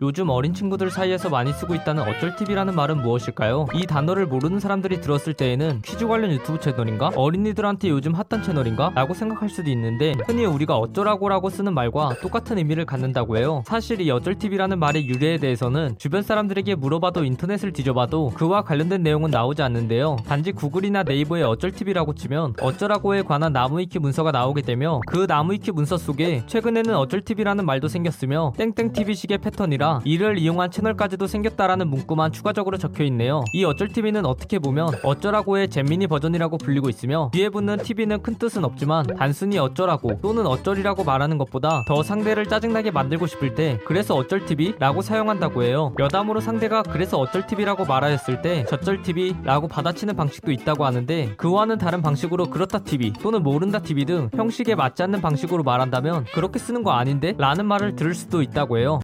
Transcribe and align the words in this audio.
요즘 0.00 0.28
어린 0.28 0.54
친구들 0.54 0.92
사이에서 0.92 1.28
많이 1.28 1.52
쓰고 1.52 1.74
있다는 1.74 2.04
어쩔 2.04 2.36
TV라는 2.36 2.76
말은 2.76 3.02
무엇일까요? 3.02 3.66
이 3.74 3.84
단어를 3.84 4.26
모르는 4.26 4.60
사람들이 4.60 5.00
들었을 5.00 5.34
때에는 5.34 5.82
퀴즈 5.84 6.06
관련 6.06 6.30
유튜브 6.30 6.60
채널인가? 6.60 7.10
어린이들한테 7.16 7.88
요즘 7.88 8.14
핫한 8.14 8.44
채널인가? 8.44 8.92
라고 8.94 9.12
생각할 9.12 9.48
수도 9.48 9.70
있는데 9.70 10.14
흔히 10.24 10.44
우리가 10.44 10.76
어쩌라고라고 10.76 11.50
쓰는 11.50 11.74
말과 11.74 12.14
똑같은 12.22 12.58
의미를 12.58 12.86
갖는다고 12.86 13.38
해요. 13.38 13.64
사실 13.66 14.00
이 14.00 14.08
어쩔 14.12 14.36
TV라는 14.36 14.78
말의 14.78 15.08
유래에 15.08 15.38
대해서는 15.38 15.96
주변 15.98 16.22
사람들에게 16.22 16.76
물어봐도 16.76 17.24
인터넷을 17.24 17.72
뒤져봐도 17.72 18.30
그와 18.36 18.62
관련된 18.62 19.02
내용은 19.02 19.32
나오지 19.32 19.62
않는데요. 19.62 20.18
단지 20.28 20.52
구글이나 20.52 21.02
네이버에 21.02 21.42
어쩔 21.42 21.72
TV라고 21.72 22.14
치면 22.14 22.54
어쩌라고에 22.60 23.22
관한 23.22 23.52
나무위키 23.52 23.98
문서가 23.98 24.30
나오게 24.30 24.62
되며 24.62 25.00
그 25.08 25.26
나무위키 25.28 25.72
문서 25.72 25.96
속에 25.96 26.44
최근에는 26.46 26.94
어쩔 26.94 27.20
TV라는 27.20 27.66
말도 27.66 27.88
생겼으며 27.88 28.52
땡땡 28.56 28.92
TV식의 28.92 29.38
패턴이라 29.38 29.87
이를 30.04 30.38
이용한 30.38 30.70
채널까지도 30.70 31.26
생겼다라는 31.26 31.88
문구만 31.88 32.32
추가적으로 32.32 32.76
적혀 32.76 33.04
있네요. 33.04 33.44
이 33.52 33.64
어쩔 33.64 33.88
TV는 33.88 34.26
어떻게 34.26 34.58
보면 34.58 34.88
어쩌라고의 35.02 35.68
잼미니 35.68 36.06
버전이라고 36.06 36.58
불리고 36.58 36.88
있으며 36.88 37.30
뒤에 37.32 37.48
붙는 37.48 37.78
TV는 37.78 38.22
큰 38.22 38.34
뜻은 38.36 38.64
없지만 38.64 39.06
단순히 39.16 39.58
어쩌라고 39.58 40.20
또는 40.20 40.46
어쩌리라고 40.46 41.04
말하는 41.04 41.38
것보다 41.38 41.84
더 41.86 42.02
상대를 42.02 42.46
짜증나게 42.46 42.90
만들고 42.90 43.26
싶을 43.26 43.54
때 43.54 43.78
그래서 43.86 44.14
어쩔 44.14 44.44
TV라고 44.44 45.02
사용한다고 45.02 45.62
해요. 45.62 45.94
여담으로 45.98 46.40
상대가 46.40 46.82
그래서 46.82 47.18
어쩔 47.18 47.46
TV라고 47.46 47.84
말하였을 47.84 48.42
때 48.42 48.64
저쩔 48.68 49.02
TV라고 49.02 49.68
받아치는 49.68 50.16
방식도 50.16 50.52
있다고 50.52 50.84
하는데 50.84 51.34
그와는 51.36 51.78
다른 51.78 52.02
방식으로 52.02 52.50
그렇다 52.50 52.80
TV 52.80 53.12
또는 53.22 53.42
모른다 53.42 53.80
TV 53.80 54.04
등 54.04 54.30
형식에 54.34 54.74
맞지 54.74 55.02
않는 55.02 55.20
방식으로 55.20 55.62
말한다면 55.62 56.26
그렇게 56.32 56.58
쓰는 56.58 56.82
거 56.82 56.92
아닌데? 56.92 57.34
라는 57.38 57.66
말을 57.66 57.96
들을 57.96 58.14
수도 58.14 58.42
있다고 58.42 58.78
해요. 58.78 59.00